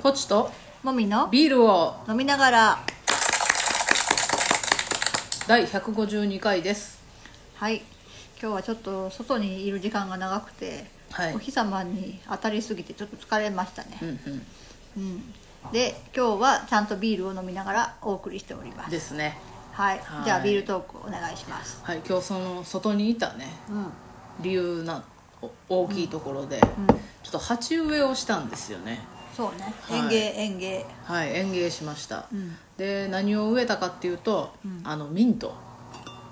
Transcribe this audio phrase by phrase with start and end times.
[0.00, 0.48] ポチと
[0.84, 2.78] もみのビールを飲みながら。
[5.48, 7.02] 第152回です。
[7.56, 7.82] はい。
[8.40, 11.34] 今日はちょっと外にいる時間が長くて、はい。
[11.34, 13.98] お日様に当たりすぎてちょっと疲れましたね。
[14.00, 14.42] うんうん。
[14.98, 15.22] うん、
[15.72, 18.92] で今日はちゃんとビールを飲みながらお送りしております。
[18.92, 19.36] ですね。
[19.72, 19.98] はい。
[19.98, 20.24] はい。
[20.24, 21.80] じゃあビールトークお願いします。
[21.82, 22.00] はい。
[22.08, 23.92] 今日その外にいたねうん。
[24.44, 25.02] 理由な
[25.68, 26.86] お大きいところで、うん。
[26.86, 26.94] ちょ
[27.30, 29.72] っと鉢植えをしたんですよねそうね。
[29.82, 29.98] はい。
[30.00, 30.86] 園芸園芸。
[31.04, 32.56] はい園芸しました、うん。
[32.76, 34.80] で何を植えたかっていうと、うん。
[34.82, 35.54] あのミント。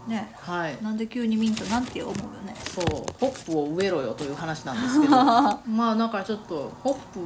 [0.08, 0.34] ね。
[0.34, 0.82] はい。
[0.82, 2.52] なんで急にミントなんて思うよね。
[2.56, 2.84] そう。
[3.20, 5.12] ホップを植えろよという話なんですけど。
[5.70, 7.20] まあなんかちょっとホップ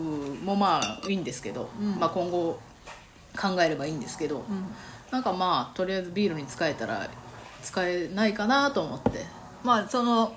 [0.44, 1.98] もまあいいんですけど、うん。
[1.98, 2.60] まあ今後
[3.40, 4.66] 考えればいいんですけど、うん。
[5.10, 7.08] なんかまあとりあえずビールに使えたら
[7.62, 9.24] 使えないかなと思って。
[9.64, 10.34] まあその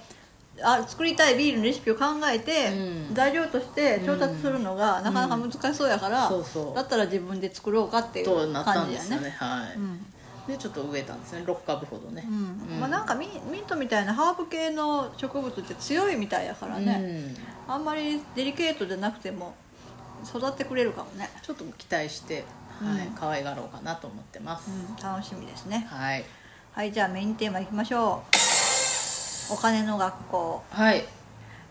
[0.62, 2.70] あ作りたいビールのレシピを考えて、
[3.09, 3.16] うん。
[3.16, 6.76] 材料として調達するのがなかなか難しそうやから、そうそう。
[6.76, 9.26] だったら自分で作ろうかっていとなったう感じやんですよね。
[9.26, 10.05] ねはい、うん。
[10.48, 11.43] でちょっと植えたんですね。
[11.45, 12.23] 6株ほどね。
[12.27, 12.79] うん。
[12.79, 17.35] まあ、なんかミミントみたいなハーブ系の植物って強いみたいやからね、
[17.67, 17.73] うん。
[17.73, 19.55] あんまりデリケートじゃなくても
[20.23, 22.45] 育ってくれるかもね、ちょっと期待して、
[22.79, 25.88] はい可愛がろうかなと思ってます、うん、楽しみですね。
[25.90, 26.23] はい。
[26.73, 28.43] はいじゃあメインテーマいきましょう
[29.52, 30.63] お金の学校。
[30.70, 31.05] はい。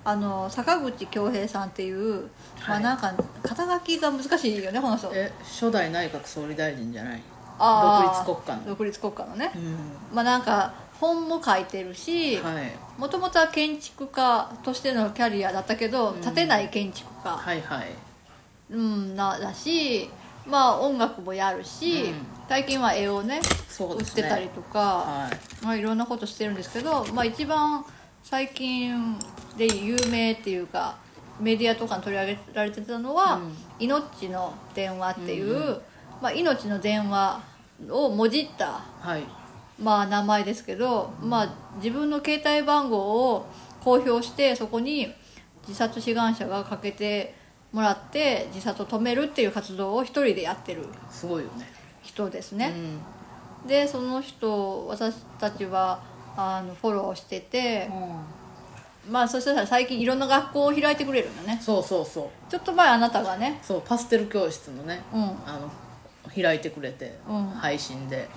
[0.04, 2.28] あの坂口恭平さんっていう、
[2.66, 3.14] まあはいなんか
[3.44, 5.10] 肩書きが難しいよねこの人。
[5.14, 7.22] え初代内閣総理大臣じゃない？
[7.58, 8.26] あー。
[8.26, 8.68] 独立国家の。
[8.70, 9.76] 独立国家のね、うん。
[10.12, 12.72] まあなんか本も書いてるしはい。
[12.98, 17.86] もともとは建築家としてのキャリアだったけど、建てない建築家、はいはい。
[18.70, 20.10] うん、なだし
[20.46, 22.14] まあ音楽もやるし、うん
[22.48, 24.22] 最近は絵をね売っそうですね。
[24.22, 25.64] てたりとか、はい。
[25.64, 27.84] まあ、いろんなことしてるんですけど、まあ、一番
[28.22, 29.18] 最近
[29.56, 30.96] で有名っていうか
[31.40, 33.56] メディアとかに取り上げられてたのは「うん。
[33.78, 35.82] 命の電話」っていう、うん
[36.20, 37.40] まあ、命の電話
[37.90, 39.24] をもじった、はい。
[39.80, 43.46] まあ、名前ですけど、まあ、自分の携帯番号を
[43.82, 45.12] 公表してそこに
[45.66, 47.34] 自殺志願者がかけて
[47.72, 50.86] もらって自殺を止めるっていう活動を一人でやってる。
[51.10, 52.72] すごいよね人ですね。
[53.62, 53.68] うん。
[53.68, 56.02] でその人を私たちは
[56.36, 57.88] あのフォローしてて、
[59.08, 61.58] まあそしたら最近いろんな学校を開いてくれるんだね。
[61.62, 62.50] そうそうそう。
[62.50, 63.60] ちょっと前あなたがね。
[63.62, 65.22] そうパステル教室のねうん。
[65.22, 65.70] うんあの
[66.34, 67.46] 開いてくれて、うん。
[67.48, 68.28] 配信で、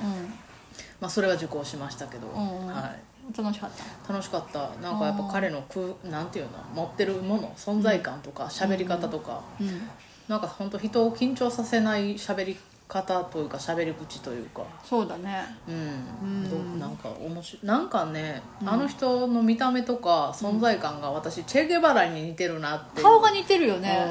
[1.00, 2.68] まあ、それは受講しましたけど、うんうん。
[2.68, 3.38] はい。
[3.38, 3.72] 楽しかっ
[4.06, 4.14] た？
[4.14, 4.70] 楽しかった。
[4.82, 6.52] なんかやっぱ彼のくなんていうの？
[6.74, 7.52] 持ってるもの？
[7.56, 9.90] 存在感とか喋り方とか、うん。
[10.28, 14.63] なんか本当人を緊張させない喋り方というか喋り口というか。
[14.84, 15.44] そうだね。
[15.68, 17.66] うん、どうなんか面白い。
[17.66, 24.06] なんかね、あの人の見た目とか存在感が私、チェ・ゲバラに似てるなって顔が似てるよね、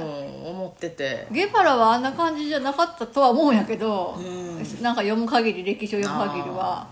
[0.44, 1.26] うん、思ってて。
[1.30, 4.56] ゲバラはあんな感じじゃなかったとは思うんやけど、うん。
[4.82, 6.86] なんか読む限り歴史を読む限りは。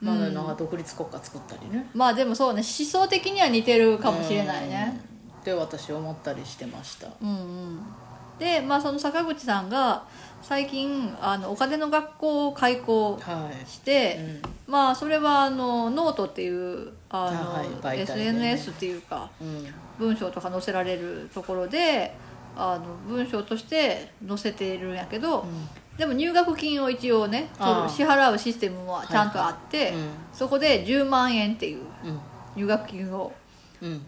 [0.00, 5.00] まだなんか独立国家作ったりね、まあでもそうね思想的には似てるかもしれないね。
[5.34, 5.40] うん。
[5.40, 7.08] って私思ったりしてました。
[7.22, 7.80] うんうん
[8.38, 10.04] でまあその坂口さんが
[10.42, 13.68] 最近あのお金の学校を開校はい。
[13.68, 14.18] して、
[14.66, 14.72] うん。
[14.72, 17.52] まあそれはあのノートっていうあの、
[17.82, 18.02] はいね。
[18.02, 19.66] SNS っていうかうん。
[19.98, 22.14] 文章とか載せられるところで
[22.54, 25.46] あの文章として載せてるんやけど、
[25.96, 27.48] でも入学金を一応ね
[27.88, 29.86] 支払うシステムはちゃんとあって、はい。
[29.86, 30.08] はいうん。
[30.32, 32.20] そこで10万円っていううん。
[32.56, 33.32] 入学金を
[33.82, 34.02] うん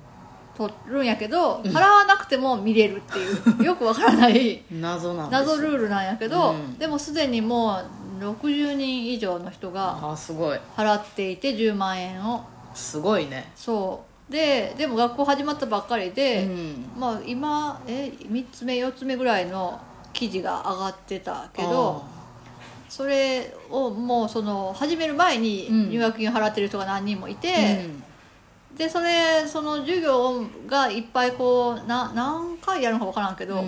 [0.58, 3.62] 取るんやけど、払わなくても見れるっていう。
[3.64, 4.62] よくわからない。
[4.72, 6.76] 謎なん謎ルールなんやけど、うん。
[6.78, 7.78] でもすでにも
[8.20, 10.58] う60人以上の人があすごい。
[10.76, 12.44] 払っていて10万円を。
[12.74, 13.52] すごいね。
[13.54, 14.32] そう。
[14.32, 16.90] ででも学校始まったばっかりで、うん。
[16.98, 19.78] まあ今え3つ目4つ目ぐらいの
[20.12, 22.02] 記事が上がってたけど
[22.88, 25.90] それをもうその始める前にうん。
[25.90, 28.02] 入学金を払ってる人が何人もいあて、ーうん
[28.78, 33.64] でそれその授業がいっぱいこうな何回やるのか分からんけど、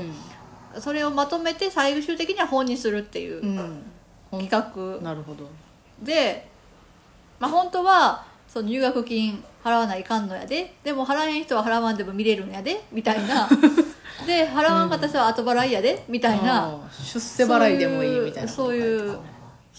[0.78, 3.82] それをまとめて最終的には本にするっていううん、
[4.32, 5.02] うん、企画。
[5.02, 5.50] なるほど。
[6.00, 6.48] で、
[7.40, 10.74] まあ、本当はその入学金払わないかんのやで。
[10.84, 12.84] でも払えん人は払わんでも見れるんやで。
[12.92, 13.48] みたいな。
[14.26, 16.04] で払わんかった人は後払いやで。
[16.08, 19.18] みたいな、出世払いでもいいみたいなそういう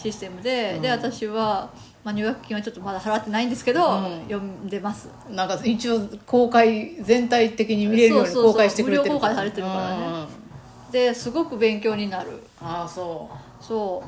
[0.02, 1.70] システムで、で私は、
[2.02, 4.22] まあ、入学金はちょっとまだ払ってないんですけど、うん。
[4.24, 5.08] 読んでます。
[5.30, 10.06] なんか一応公開全体的に見れるように公開してくれてる無料公開されてるからね。
[10.06, 10.90] うん。
[10.90, 12.42] ですごく勉強になる。
[12.60, 14.02] ああそそ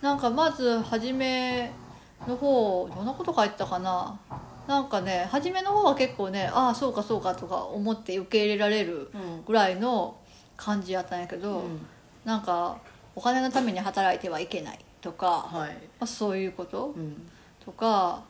[0.00, 0.04] う。
[0.04, 1.72] なんかまず初め
[2.28, 4.18] の方どんなこと書いてたかな。
[4.68, 9.44] なんかね初めの方は結構ねああそうかそうかとか思って受け入れられるう、うん。
[9.44, 10.16] ぐらいの
[10.56, 11.86] 感じやったんやけど、うん。
[12.24, 12.78] なんか
[13.16, 15.76] お金のために働いてはいけないとか、まはい。
[16.00, 17.30] あ、そういうことうん。
[17.62, 18.22] とか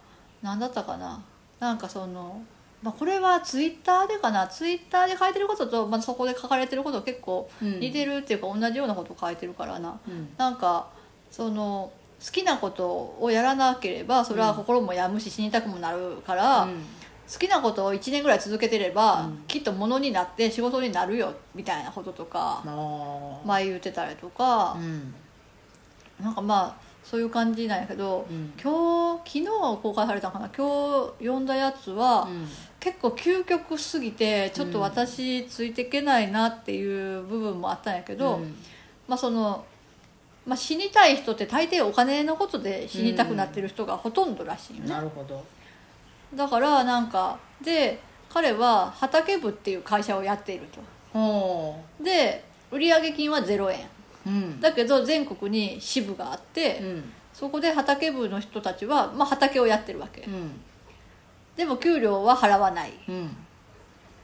[0.42, 1.22] 何だったかな。
[1.60, 2.42] なんかその、
[2.82, 4.48] まあ、これはツイッターでかな。
[4.48, 7.78] ツイッターで書いてることと、まあ、そこで書かれてること結構うん。
[7.78, 10.28] 似てるっていうか同じようなことを書いてるからな、うん。
[10.36, 10.88] なんか
[11.30, 11.92] その
[12.24, 16.84] 好きなことをやらなければそれは心も病むし死にたくもなるから、うん。
[17.32, 19.44] 好きなことを1年ぐらい続けてれば、うん。
[19.46, 22.62] きっとものになって仕事になるよみたいなこととか
[23.46, 25.14] 前言ってたりとかう、ん
[26.22, 28.52] なんかまあそういう感じなんやけど、うん。
[28.62, 29.46] 今日昨日
[29.82, 30.48] 公開されたのかな？
[30.56, 30.66] 今
[31.18, 32.46] 日読んだやつは、うん。
[32.78, 38.54] 結構究極すぎてちょっと私ついていけないなっていう部分もあったんやけど、うん。
[39.08, 39.64] まあその、
[40.46, 45.44] まあ、死にたい人って大抵お金のことで死にたくなってる人がほとんどらしいよね、なるほど。
[46.34, 50.80] だからなんかで彼は畑部っていう会社をやっていると。
[51.12, 53.86] ほで売上金は0円
[54.26, 54.60] ううん。
[54.60, 57.04] だけど全国に支部があって、うん。
[57.32, 60.22] そこで畑部の人たちは、まあ、畑をやってるわけ。
[60.22, 60.50] うん。
[61.56, 62.92] でも給料は払わない。
[63.08, 63.36] うん。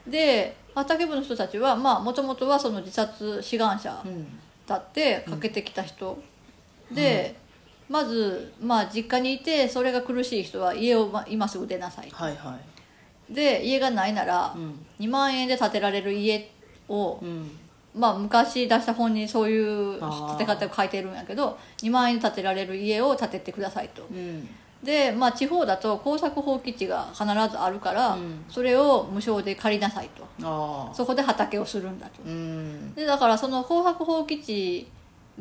[0.07, 4.27] で畑部の人たちはもともとはその自殺志願者うん。
[4.67, 6.23] だってかけてきた人、
[6.93, 7.35] で、
[7.89, 12.59] まず、まあ、実家にいてそれが苦しい人は家をま今すぐ出なさいはいは
[13.31, 14.87] で家がないならいうん。
[15.01, 16.51] 2万円で建てられる家
[16.89, 17.51] を、うん
[17.99, 24.07] まあ、昔出した本にそういう建て方を書いてるんやけど2万円で建てられる家を建ててくださいと。
[24.11, 24.49] うん。
[24.83, 28.45] で、まあ、地方だと耕作放棄地が必ずあるから、うん。
[28.49, 30.09] それを無償で借りなさい
[30.39, 30.95] と。
[30.95, 32.23] そこで畑をするんだと。
[32.25, 32.95] うん。
[32.95, 34.89] でだからその耕作放棄地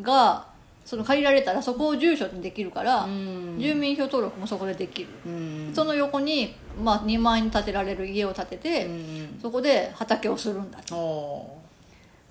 [0.01, 0.47] が
[0.83, 3.57] その借りられたらそこを住所にできるから、うん。
[3.59, 5.71] 住民票登録もそこでできる、うん。
[5.75, 9.39] その横に、まあ、2万円に建てられる家を建てて、うん。
[9.39, 10.95] そこで畑をするんだと。
[10.95, 11.56] お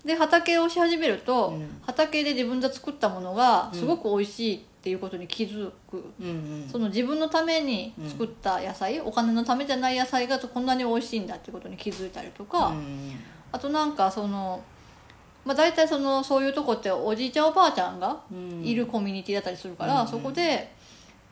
[0.07, 1.81] で畑をし始めると、うん。
[1.85, 6.31] 畑で自分で作ったものがすごく美味しいっていうことに気づく、うんう
[6.65, 6.69] ん。
[6.71, 13.19] その自分のために作った野菜、お金のためじゃない野菜がこんなに美味しいんだってことに気づいたりとか、うん
[13.53, 14.63] あとなんかその、
[15.45, 18.63] まあ、大体そのそういうとこっておじいちゃんおばあちゃんがうん。
[18.63, 20.73] いるコミュニティだったりするから、うんそこで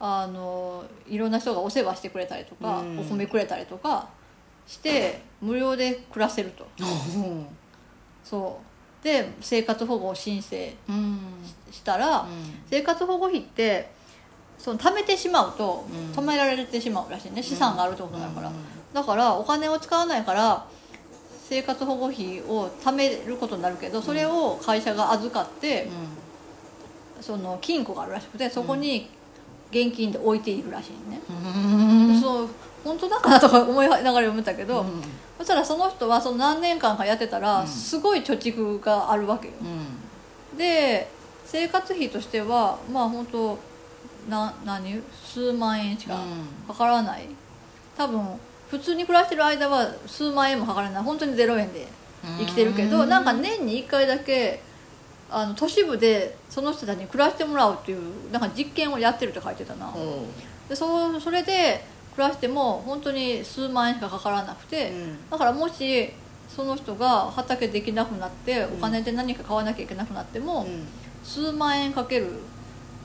[0.00, 2.98] あのいろんな人がお世話してくれたりとか、うん。
[2.98, 4.08] お米くれたりとか
[4.66, 6.66] して無料で暮らせると。
[6.80, 7.46] うん
[8.24, 8.60] そ
[9.02, 9.04] う。
[9.04, 11.18] で生活保護を申請うん
[11.70, 12.26] したら、
[12.70, 13.90] 生活保護費って
[14.58, 16.12] その貯めてしまうとうん。
[16.12, 17.42] 止められてしまうらしいね。
[17.42, 18.54] 資産があるってことになるから、うん。
[18.94, 20.66] だからお金を使わないから
[21.48, 25.88] 生活保護費を貯めることになるけどそれを会社が預かって、
[27.20, 29.10] その金庫があるらしくてそこに
[29.70, 32.20] 現金で置いているらしいね、うん。
[32.20, 32.48] そう
[32.84, 35.02] 本当だかなとか思いながら読めたけど、うん。
[35.38, 37.66] そしたらその人はその何年間かやってたらうん。
[37.66, 39.54] すごい貯蓄があるわけよ、
[40.52, 40.58] うん。
[40.58, 41.08] で
[41.46, 43.58] 生活費としてはまあ本当
[44.28, 45.02] な何？
[45.24, 46.18] 数万円しか
[46.68, 47.28] かからない。
[47.96, 48.20] 多分
[48.70, 51.02] 普通に暮らしてる間は数万円もかからない。
[51.02, 51.86] 本当に0円で
[52.38, 54.62] 生きてるけどうんなんか年に1回だけ
[55.30, 59.92] あの都市部でその人たちに暮らしてもらうっていうなんか実験をやってるって書いてたな。
[59.94, 60.68] うん。
[60.68, 61.84] でそそれで
[62.16, 65.30] 暮らしても本当に数万円しかかからなくて、うん。
[65.30, 66.10] だからもし
[66.48, 70.86] その人が畑できなくなってんお金で何か買わなきゃいけなくなっても、うん。
[71.24, 72.28] 数万円かける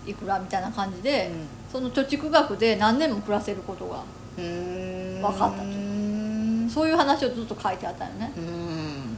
[0.06, 1.48] いくらみたいな感じで、うん。
[1.72, 4.04] その貯蓄額で何年も暮らせることが
[4.38, 5.63] うんわかったと。
[5.63, 8.32] うんそういう話をずっと書いてあったよね。
[8.38, 9.18] うん。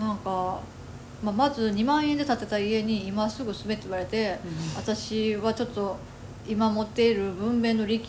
[0.00, 0.58] なんか、
[1.22, 4.38] まあ、まず2万円で建てた家に今すぐ住めって言われて、
[4.74, 5.98] 私はちょっと
[6.48, 8.00] 今持っている文明の利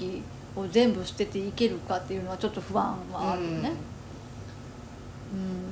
[0.55, 3.71] を全部捨てていけるかっていうのはちょっと不安はあるよね、
[5.33, 5.71] うん。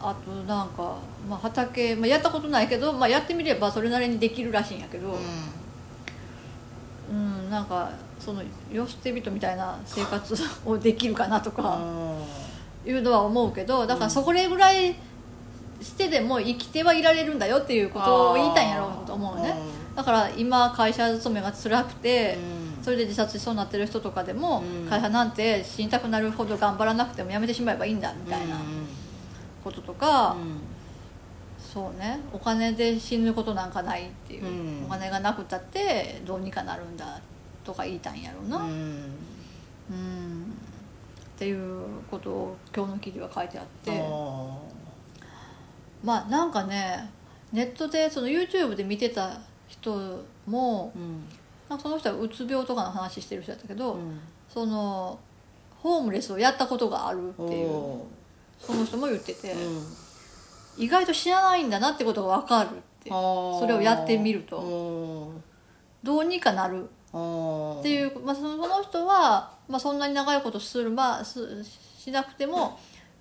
[0.00, 0.96] あとなんか、
[1.28, 5.18] まあ、畑、まあ、やったことないけど、まあ、やってみればそれなりにできるらしいんやけど、
[7.10, 10.34] うん、なんかその世捨て人みたいな生活
[10.64, 11.80] をできるかなとか
[12.86, 14.94] いうのは思うけどだからそこぐらい
[15.80, 19.54] してでも生きてはいられるんだよっていうことを言いたいんやろうと思うね。
[19.96, 22.38] だから今会社勤めが辛くて
[22.82, 24.88] それで自殺しそうになってる人とかでもうん。
[24.88, 28.60] 会社なんて死にたくなるほど頑張らなくてもやめてしまえばいいんだみたいな
[29.62, 30.36] こととか
[31.58, 32.20] そうね。
[32.32, 34.86] お金で死ぬことなんかないっていう、うん。
[34.86, 37.20] お金がなくたってどうにかなるんだ
[37.64, 39.04] とか言いたいんやろうな、うん、
[39.92, 43.92] っていうことを今日の記事は書いてあって。
[46.02, 47.10] まあなんかね
[47.52, 50.92] ネットでその YouTube で見てた人も
[51.70, 53.96] なんかその人はうつ病とかの話してる人だったけど、
[54.52, 55.18] その
[55.78, 58.02] ホームレスをやったことがあるっていう。
[58.60, 59.54] その人も言ってて、
[60.76, 62.70] 意外と知らないんだなってことが分かるっ
[63.02, 64.56] てそそれをやってみると。
[64.56, 65.32] と
[66.02, 66.84] どうにかなる。
[66.84, 66.86] っ
[67.80, 71.64] っていう、まあ、その人は、まあ、そんなに長いことする、まあ、す
[71.98, 72.78] しなくても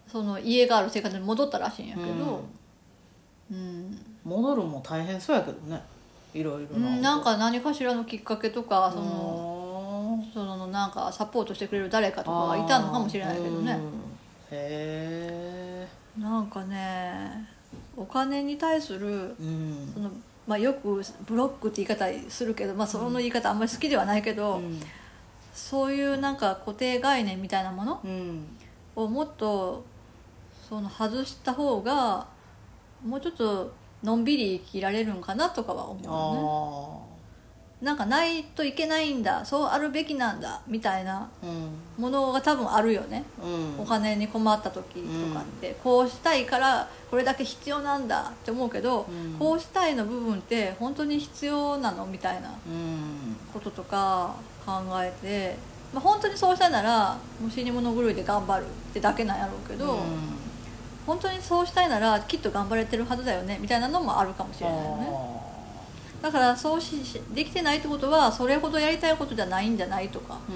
[0.08, 2.44] その家がある生活に戻ったらしいんやけど、
[3.52, 4.00] うん。
[4.24, 5.82] 戻るも大変そうやけどね
[6.34, 9.06] いろいろうんなんか何かしらのきっかけとかその
[10.18, 13.80] のそのなんかサポートしてくれる誰かとかがいたのかもしれないけどね。
[14.52, 17.48] へえなんかね
[17.96, 19.92] お金に対するうん。
[19.94, 20.12] その、
[20.48, 24.80] まあ、よくブロックって言い方するけど、まあ、その言い方あんまり好きではないけど、うん。
[25.54, 28.48] そういうなんか固定概念みたいなものうん。
[28.96, 29.86] をもっと
[30.68, 32.28] その外した方が
[33.06, 33.72] もうちょっと
[34.04, 36.12] のんびり生きられるんかなとかは思うよ
[37.02, 37.06] ね。
[37.06, 41.30] あなんかないといけないんだそうあるべきなんだみたいな
[41.98, 43.24] ものが多分あるよね。
[43.42, 43.82] うん。
[43.82, 49.40] お金に困った時とかって、こうしたいからこれだけ必要なんだって思うけど、うん。
[49.40, 52.06] こうしたいの部分って本当に必要なの？
[52.06, 53.38] みたいなうん。
[53.54, 55.56] こととか考えて、
[55.94, 60.00] まあ、本当にそうしたいならもう死に物狂いで頑張るってだけなんやろうけど、うん
[61.10, 65.08] 本当にそうしたいならきっと頑張れてるはずだよねみたいなのもあるかもしれないよね。
[66.22, 70.52] だからそうししできてないってことはそれほどやりたいことじゃないんじゃないとかう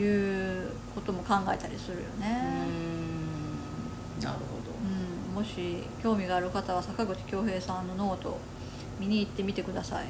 [0.00, 0.02] ん。
[0.02, 4.20] いうことも考えたりするようね、ん。
[4.20, 4.58] なるほ
[5.30, 8.38] うん、もし興味がある方は坂口恭平さんのノート
[8.98, 10.06] 見に行ってみてください。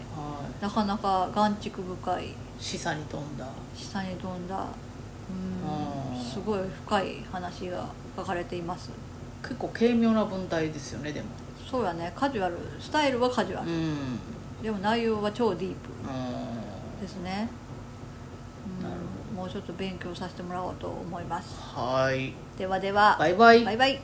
[0.63, 2.29] どはなかなか眼蓄深い。
[2.29, 3.47] い示唆に富んだ。
[3.77, 4.57] 下に飛んだ。
[4.57, 6.13] うん。
[6.13, 8.91] うんすごい深い話が書かれています
[9.43, 11.27] 結構軽妙な文体ですよねでも。
[11.71, 12.13] そうやね。
[12.17, 14.19] カジュアルスタイルはカジュアル、うん。
[14.63, 15.91] でも内容は超ディープ。
[16.03, 17.01] うん。
[17.01, 17.49] ですね、
[18.81, 18.89] うん。
[18.89, 19.01] なる
[19.37, 21.61] もうちょっと勉強させてもらおうと思います。
[21.61, 22.33] はい。
[22.57, 23.17] ではでは。
[23.19, 23.65] バイバイ。
[23.65, 24.01] バイバイ